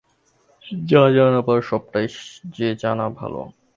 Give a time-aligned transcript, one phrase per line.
[0.85, 2.07] যা জানবার সবটাই
[2.53, 3.41] যে জানা ভালো।